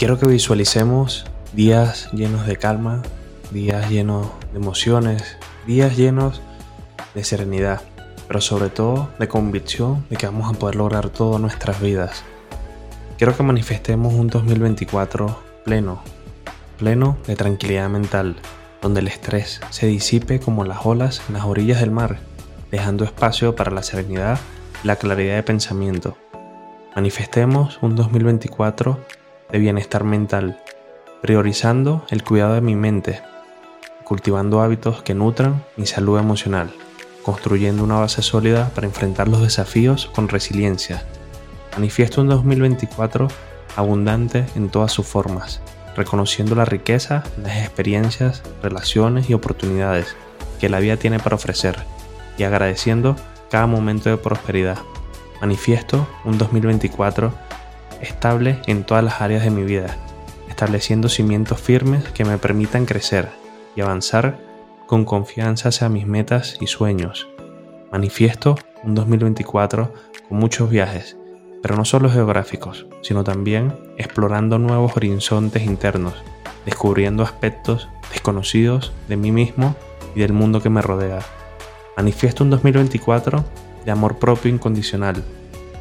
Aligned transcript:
Quiero 0.00 0.18
que 0.18 0.26
visualicemos 0.26 1.26
días 1.52 2.08
llenos 2.14 2.46
de 2.46 2.56
calma, 2.56 3.02
días 3.50 3.90
llenos 3.90 4.28
de 4.50 4.58
emociones, 4.58 5.36
días 5.66 5.94
llenos 5.94 6.40
de 7.14 7.22
serenidad, 7.22 7.82
pero 8.26 8.40
sobre 8.40 8.70
todo 8.70 9.10
de 9.18 9.28
convicción 9.28 10.06
de 10.08 10.16
que 10.16 10.24
vamos 10.24 10.48
a 10.48 10.58
poder 10.58 10.76
lograr 10.76 11.10
todo 11.10 11.36
en 11.36 11.42
nuestras 11.42 11.82
vidas. 11.82 12.24
Quiero 13.18 13.36
que 13.36 13.42
manifestemos 13.42 14.14
un 14.14 14.28
2024 14.28 15.38
pleno, 15.66 16.02
pleno 16.78 17.18
de 17.26 17.36
tranquilidad 17.36 17.90
mental, 17.90 18.36
donde 18.80 19.00
el 19.00 19.08
estrés 19.08 19.60
se 19.68 19.86
disipe 19.86 20.40
como 20.40 20.64
las 20.64 20.86
olas 20.86 21.20
en 21.28 21.34
las 21.34 21.44
orillas 21.44 21.80
del 21.80 21.90
mar, 21.90 22.20
dejando 22.70 23.04
espacio 23.04 23.54
para 23.54 23.70
la 23.70 23.82
serenidad 23.82 24.38
y 24.82 24.86
la 24.86 24.96
claridad 24.96 25.34
de 25.34 25.42
pensamiento. 25.42 26.16
Manifestemos 26.96 27.78
un 27.82 27.96
2024 27.96 29.19
de 29.52 29.58
bienestar 29.58 30.04
mental, 30.04 30.58
priorizando 31.22 32.04
el 32.10 32.24
cuidado 32.24 32.54
de 32.54 32.60
mi 32.60 32.76
mente, 32.76 33.20
cultivando 34.04 34.62
hábitos 34.62 35.02
que 35.02 35.14
nutran 35.14 35.64
mi 35.76 35.86
salud 35.86 36.18
emocional, 36.18 36.72
construyendo 37.22 37.84
una 37.84 37.98
base 37.98 38.22
sólida 38.22 38.70
para 38.74 38.86
enfrentar 38.86 39.28
los 39.28 39.42
desafíos 39.42 40.10
con 40.14 40.28
resiliencia. 40.28 41.04
Manifiesto 41.74 42.20
un 42.20 42.28
2024 42.28 43.28
abundante 43.76 44.46
en 44.56 44.68
todas 44.68 44.92
sus 44.92 45.06
formas, 45.06 45.60
reconociendo 45.96 46.54
la 46.54 46.64
riqueza, 46.64 47.22
las 47.42 47.58
experiencias, 47.58 48.42
relaciones 48.62 49.30
y 49.30 49.34
oportunidades 49.34 50.16
que 50.60 50.68
la 50.68 50.80
vida 50.80 50.96
tiene 50.96 51.18
para 51.18 51.36
ofrecer 51.36 51.76
y 52.36 52.42
agradeciendo 52.44 53.16
cada 53.50 53.66
momento 53.66 54.10
de 54.10 54.16
prosperidad. 54.16 54.78
Manifiesto 55.40 56.06
un 56.24 56.38
2024 56.38 57.32
estable 58.00 58.58
en 58.66 58.84
todas 58.84 59.04
las 59.04 59.20
áreas 59.20 59.44
de 59.44 59.50
mi 59.50 59.62
vida, 59.62 59.96
estableciendo 60.48 61.08
cimientos 61.08 61.60
firmes 61.60 62.04
que 62.10 62.24
me 62.24 62.38
permitan 62.38 62.86
crecer 62.86 63.28
y 63.76 63.80
avanzar 63.80 64.38
con 64.86 65.04
confianza 65.04 65.68
hacia 65.68 65.88
mis 65.88 66.06
metas 66.06 66.56
y 66.60 66.66
sueños. 66.66 67.28
Manifiesto 67.92 68.56
un 68.82 68.94
2024 68.94 69.92
con 70.28 70.38
muchos 70.38 70.70
viajes, 70.70 71.16
pero 71.62 71.76
no 71.76 71.84
solo 71.84 72.10
geográficos, 72.10 72.86
sino 73.02 73.24
también 73.24 73.74
explorando 73.98 74.58
nuevos 74.58 74.96
horizontes 74.96 75.64
internos, 75.64 76.14
descubriendo 76.64 77.22
aspectos 77.22 77.88
desconocidos 78.12 78.92
de 79.08 79.16
mí 79.16 79.32
mismo 79.32 79.76
y 80.14 80.20
del 80.20 80.32
mundo 80.32 80.60
que 80.60 80.70
me 80.70 80.82
rodea. 80.82 81.20
Manifiesto 81.96 82.44
un 82.44 82.50
2024 82.50 83.44
de 83.84 83.90
amor 83.90 84.18
propio 84.18 84.50
incondicional, 84.50 85.22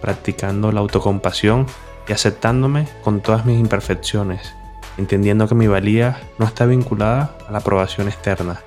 practicando 0.00 0.72
la 0.72 0.80
autocompasión 0.80 1.66
y 2.08 2.12
aceptándome 2.12 2.88
con 3.02 3.20
todas 3.20 3.44
mis 3.46 3.58
imperfecciones, 3.58 4.54
entendiendo 4.96 5.48
que 5.48 5.54
mi 5.54 5.66
valía 5.66 6.20
no 6.38 6.46
está 6.46 6.66
vinculada 6.66 7.36
a 7.48 7.52
la 7.52 7.58
aprobación 7.58 8.08
externa. 8.08 8.60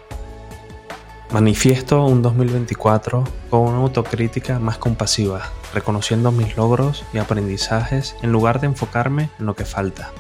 Manifiesto 1.32 2.04
un 2.06 2.22
2024 2.22 3.24
con 3.50 3.62
una 3.62 3.78
autocrítica 3.78 4.58
más 4.60 4.78
compasiva, 4.78 5.44
reconociendo 5.74 6.32
mis 6.32 6.58
logros 6.58 7.06
y 7.14 7.20
aprendizajes 7.20 8.16
en 8.24 8.32
lugar 8.32 8.60
de 8.60 8.68
enfocarme 8.68 9.30
en 9.40 9.46
lo 9.46 9.56
que 9.56 9.66
falta, 9.66 10.12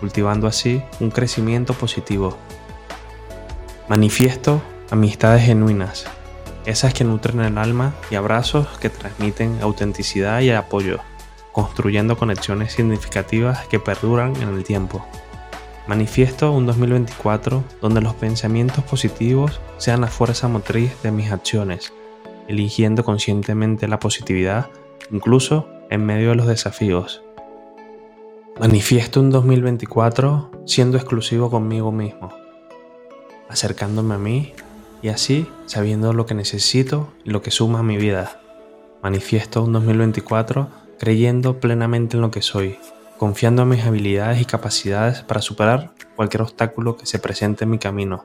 cultivando 0.00 0.48
así 0.48 0.82
un 0.98 1.10
crecimiento 1.10 1.72
positivo. 1.72 2.36
Manifiesto 3.88 4.60
amistades 4.90 5.44
genuinas, 5.44 6.06
esas 6.64 6.92
que 6.92 7.04
nutren 7.04 7.40
el 7.40 7.58
alma 7.58 7.94
y 8.10 8.16
abrazos 8.16 8.66
que 8.78 8.90
transmiten 8.90 9.60
autenticidad 9.62 10.40
y 10.40 10.50
apoyo 10.50 11.00
construyendo 11.56 12.18
conexiones 12.18 12.74
significativas 12.74 13.66
que 13.68 13.80
perduran 13.80 14.36
en 14.42 14.50
el 14.50 14.62
tiempo. 14.62 15.02
Manifiesto 15.86 16.52
un 16.52 16.66
2024 16.66 17.64
donde 17.80 18.02
los 18.02 18.12
pensamientos 18.12 18.84
positivos 18.84 19.58
sean 19.78 20.02
la 20.02 20.08
fuerza 20.08 20.48
motriz 20.48 20.92
de 21.02 21.12
mis 21.12 21.32
acciones, 21.32 21.94
eligiendo 22.46 23.04
conscientemente 23.04 23.88
la 23.88 23.98
positividad 23.98 24.66
incluso 25.10 25.66
en 25.88 26.04
medio 26.04 26.28
de 26.28 26.34
los 26.34 26.46
desafíos. 26.46 27.22
Manifiesto 28.60 29.20
un 29.20 29.30
2024 29.30 30.50
siendo 30.66 30.98
exclusivo 30.98 31.50
conmigo 31.50 31.90
mismo, 31.90 32.34
acercándome 33.48 34.14
a 34.14 34.18
mí 34.18 34.52
y 35.00 35.08
así 35.08 35.46
sabiendo 35.64 36.12
lo 36.12 36.26
que 36.26 36.34
necesito 36.34 37.08
y 37.24 37.30
lo 37.30 37.40
que 37.40 37.50
suma 37.50 37.78
a 37.78 37.82
mi 37.82 37.96
vida. 37.96 38.42
Manifiesto 39.02 39.62
un 39.62 39.72
2024 39.72 40.84
creyendo 40.98 41.60
plenamente 41.60 42.16
en 42.16 42.22
lo 42.22 42.30
que 42.30 42.42
soy, 42.42 42.78
confiando 43.18 43.62
en 43.62 43.68
mis 43.68 43.84
habilidades 43.84 44.40
y 44.40 44.44
capacidades 44.44 45.22
para 45.22 45.42
superar 45.42 45.92
cualquier 46.14 46.42
obstáculo 46.42 46.96
que 46.96 47.06
se 47.06 47.18
presente 47.18 47.64
en 47.64 47.70
mi 47.70 47.78
camino. 47.78 48.24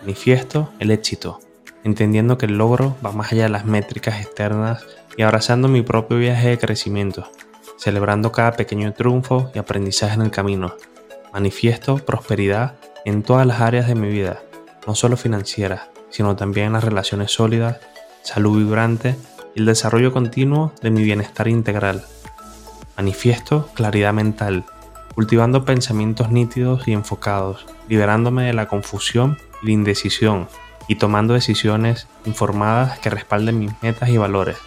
Manifiesto 0.00 0.70
el 0.78 0.90
éxito, 0.90 1.40
entendiendo 1.84 2.38
que 2.38 2.46
el 2.46 2.58
logro 2.58 2.96
va 3.04 3.12
más 3.12 3.32
allá 3.32 3.44
de 3.44 3.48
las 3.48 3.64
métricas 3.64 4.20
externas 4.20 4.84
y 5.16 5.22
abrazando 5.22 5.68
mi 5.68 5.82
propio 5.82 6.18
viaje 6.18 6.48
de 6.48 6.58
crecimiento, 6.58 7.30
celebrando 7.78 8.32
cada 8.32 8.52
pequeño 8.52 8.92
triunfo 8.92 9.50
y 9.54 9.58
aprendizaje 9.58 10.14
en 10.14 10.22
el 10.22 10.30
camino. 10.30 10.74
Manifiesto 11.32 11.96
prosperidad 11.96 12.76
en 13.04 13.22
todas 13.22 13.46
las 13.46 13.60
áreas 13.60 13.86
de 13.88 13.94
mi 13.94 14.08
vida, 14.08 14.42
no 14.86 14.94
solo 14.94 15.16
financiera, 15.16 15.90
sino 16.10 16.36
también 16.36 16.68
en 16.68 16.72
las 16.74 16.84
relaciones 16.84 17.32
sólidas, 17.32 17.78
salud 18.22 18.58
vibrante 18.58 19.16
el 19.56 19.64
desarrollo 19.64 20.12
continuo 20.12 20.72
de 20.82 20.90
mi 20.90 21.02
bienestar 21.02 21.48
integral. 21.48 22.04
Manifiesto 22.94 23.70
claridad 23.72 24.12
mental, 24.12 24.64
cultivando 25.14 25.64
pensamientos 25.64 26.30
nítidos 26.30 26.86
y 26.86 26.92
enfocados, 26.92 27.64
liberándome 27.88 28.44
de 28.44 28.52
la 28.52 28.68
confusión 28.68 29.38
y 29.62 29.66
la 29.66 29.72
indecisión 29.72 30.46
y 30.88 30.96
tomando 30.96 31.32
decisiones 31.32 32.06
informadas 32.26 32.98
que 32.98 33.08
respalden 33.08 33.58
mis 33.58 33.72
metas 33.82 34.10
y 34.10 34.18
valores. 34.18 34.58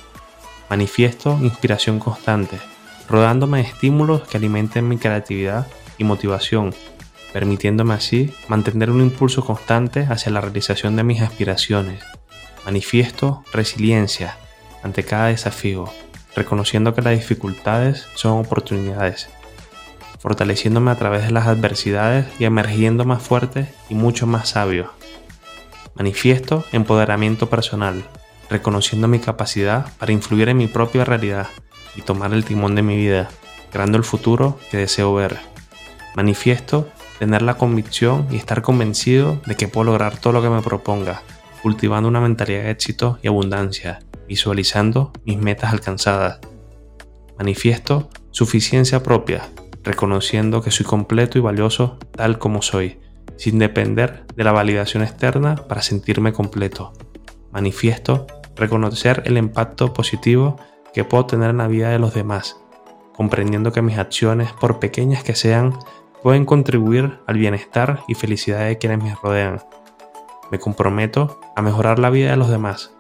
Manifiesto 0.72 1.38
inspiración 1.40 2.00
constante, 2.00 2.58
rodándome 3.08 3.60
de 3.60 3.70
estímulos 3.70 4.28
que 4.28 4.38
alimenten 4.38 4.88
mi 4.88 4.98
creatividad 4.98 5.68
y 6.00 6.04
motivación, 6.04 6.74
permitiéndome 7.32 7.94
así 7.94 8.34
mantener 8.48 8.90
un 8.90 9.02
impulso 9.02 9.46
constante 9.46 10.08
hacia 10.10 10.32
la 10.32 10.42
realización 10.42 10.96
de 10.96 11.04
mis 11.04 11.22
aspiraciones. 11.22 12.04
Manifiesto 12.66 13.44
resiliencia, 13.54 14.36
ante 14.84 15.04
cada 15.04 15.28
desafío, 15.28 15.90
reconociendo 16.36 16.94
que 16.94 17.02
las 17.02 17.14
dificultades 17.16 18.08
son 18.16 18.40
oportunidades, 18.40 19.30
fortaleciéndome 20.20 20.92
a 20.92 20.96
través 20.96 21.24
de 21.24 21.32
las 21.32 21.48
adversidades 21.48 22.26
y 22.40 22.46
emergiendo 22.46 23.06
más 23.06 23.24
fuerte 23.24 23.68
y 23.90 23.96
mucho 23.96 24.28
más 24.28 24.50
sabio. 24.50 24.92
Manifiesto 25.96 26.66
empoderamiento 26.72 27.50
personal, 27.50 28.04
reconociendo 28.50 29.08
mi 29.08 29.20
capacidad 29.20 29.92
para 29.98 30.12
influir 30.12 30.50
en 30.50 30.58
mi 30.58 30.68
propia 30.68 31.06
realidad 31.06 31.48
y 31.96 32.02
tomar 32.02 32.34
el 32.34 32.46
timón 32.46 32.76
de 32.76 32.82
mi 32.82 32.96
vida, 32.96 33.30
creando 33.72 33.98
el 33.98 34.04
futuro 34.04 34.60
que 34.72 34.78
deseo 34.78 35.14
ver. 35.14 35.38
Manifiesto 36.16 36.90
tener 37.20 37.42
la 37.42 37.56
convicción 37.56 38.28
y 38.32 38.38
estar 38.38 38.62
convencido 38.62 39.42
de 39.46 39.56
que 39.56 39.68
puedo 39.68 39.86
lograr 39.86 40.18
todo 40.18 40.34
lo 40.34 40.42
que 40.42 40.50
me 40.50 40.62
proponga, 40.62 41.22
cultivando 41.62 42.08
una 42.08 42.22
mentalidad 42.22 42.64
de 42.64 42.72
éxito 42.72 43.20
y 43.22 43.28
abundancia, 43.28 44.00
visualizando 44.30 45.12
mis 45.26 45.40
metas 45.40 45.74
alcanzadas. 45.74 46.40
Manifiesto 47.38 48.10
suficiencia 48.30 49.02
propia, 49.02 49.50
reconociendo 49.84 50.62
que 50.62 50.70
soy 50.70 50.86
completo 50.86 51.40
y 51.40 51.42
valioso 51.42 51.98
tal 52.12 52.38
como 52.38 52.62
soy, 52.62 53.00
sin 53.38 53.58
depender 53.58 54.26
de 54.36 54.44
la 54.44 54.52
validación 54.52 55.02
externa 55.02 55.56
para 55.56 55.82
sentirme 55.82 56.32
completo. 56.32 56.94
Manifiesto 57.52 58.28
reconocer 58.56 59.24
el 59.26 59.38
impacto 59.38 59.94
positivo 59.94 60.58
que 60.94 61.04
puedo 61.04 61.26
tener 61.26 61.50
en 61.50 61.58
la 61.58 61.68
vida 61.68 61.90
de 61.90 61.98
los 61.98 62.14
demás, 62.14 62.58
comprendiendo 63.16 63.72
que 63.72 63.82
mis 63.82 63.98
acciones, 63.98 64.52
por 64.54 64.80
pequeñas 64.80 65.24
que 65.24 65.34
sean, 65.34 65.74
pueden 66.22 66.46
contribuir 66.46 67.18
al 67.26 67.38
bienestar 67.38 68.04
y 68.08 68.14
felicidad 68.14 68.68
de 68.68 68.78
quienes 68.78 69.02
me 69.02 69.16
rodean. 69.16 69.64
Me 70.52 70.60
comprometo 70.60 71.40
a 71.56 71.64
mejorar 71.64 71.98
la 71.98 72.12
vida 72.12 72.32
de 72.32 72.38
los 72.38 72.50
demás, 72.50 72.92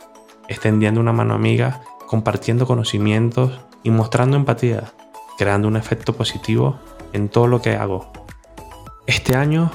extendiendo 0.50 1.00
una 1.00 1.14
mano 1.14 1.36
amiga, 1.36 1.82
compartiendo 2.08 2.68
conocimientos 2.68 3.62
y 3.84 3.92
mostrando 3.92 4.36
empatía, 4.36 4.92
creando 5.38 5.70
un 5.70 5.78
efecto 5.78 6.14
positivo 6.14 6.80
en 7.14 7.30
todo 7.30 7.48
lo 7.48 7.62
que 7.62 7.76
hago. 7.76 8.12
Este 9.08 9.36
año 9.36 9.72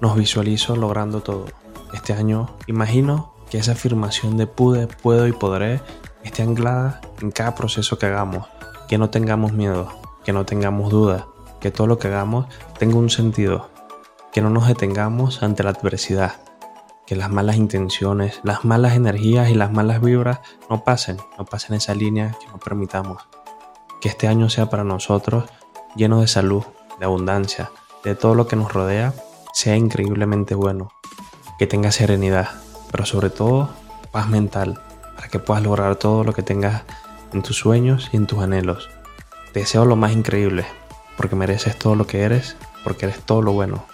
nos 0.00 0.16
visualizo 0.16 0.74
logrando 0.74 1.20
todo. 1.20 1.46
Este 1.92 2.12
año 2.12 2.56
imagino 2.66 3.34
que 3.48 3.58
esa 3.58 3.72
afirmación 3.72 4.36
de 4.36 4.46
pude, 4.46 4.88
puedo 4.88 5.28
y 5.28 5.32
podré 5.32 5.80
esté 6.24 6.42
anclada 6.42 7.00
en 7.20 7.30
cada 7.30 7.54
proceso 7.54 7.98
que 7.98 8.06
hagamos, 8.06 8.48
que 8.88 8.98
no 8.98 9.10
tengamos 9.10 9.52
miedo, 9.52 9.88
que 10.24 10.32
no 10.32 10.44
tengamos 10.46 10.90
dudas, 10.90 11.24
que 11.60 11.70
todo 11.70 11.86
lo 11.86 11.98
que 11.98 12.08
hagamos 12.08 12.46
tenga 12.78 12.96
un 12.96 13.10
sentido, 13.10 13.70
que 14.32 14.40
no 14.40 14.50
nos 14.50 14.66
detengamos 14.66 15.42
ante 15.42 15.62
la 15.62 15.70
adversidad, 15.70 16.32
que 17.06 17.16
las 17.16 17.30
malas 17.30 17.56
intenciones, 17.56 18.40
las 18.42 18.64
malas 18.64 18.94
energías 18.94 19.50
y 19.50 19.54
las 19.54 19.72
malas 19.72 20.00
vibras 20.00 20.40
no 20.70 20.84
pasen, 20.84 21.18
no 21.38 21.44
pasen 21.44 21.74
esa 21.74 21.94
línea 21.94 22.36
que 22.40 22.46
no 22.48 22.58
permitamos. 22.58 23.28
Que 24.00 24.08
este 24.08 24.28
año 24.28 24.48
sea 24.48 24.70
para 24.70 24.84
nosotros 24.84 25.44
lleno 25.96 26.20
de 26.20 26.28
salud, 26.28 26.64
de 26.98 27.04
abundancia, 27.04 27.70
de 28.04 28.14
todo 28.14 28.34
lo 28.34 28.46
que 28.46 28.56
nos 28.56 28.72
rodea 28.72 29.14
sea 29.52 29.76
increíblemente 29.76 30.54
bueno, 30.54 30.90
que 31.58 31.66
tengas 31.66 31.94
serenidad, 31.94 32.48
pero 32.90 33.06
sobre 33.06 33.30
todo 33.30 33.70
paz 34.10 34.28
mental, 34.28 34.80
para 35.14 35.28
que 35.28 35.38
puedas 35.38 35.62
lograr 35.62 35.96
todo 35.96 36.24
lo 36.24 36.32
que 36.32 36.42
tengas 36.42 36.82
en 37.32 37.42
tus 37.42 37.56
sueños 37.56 38.10
y 38.12 38.16
en 38.16 38.26
tus 38.26 38.40
anhelos. 38.40 38.90
Te 39.52 39.60
deseo 39.60 39.84
lo 39.84 39.96
más 39.96 40.12
increíble, 40.12 40.66
porque 41.16 41.36
mereces 41.36 41.78
todo 41.78 41.94
lo 41.94 42.06
que 42.06 42.22
eres, 42.22 42.56
porque 42.82 43.06
eres 43.06 43.20
todo 43.20 43.42
lo 43.42 43.52
bueno. 43.52 43.84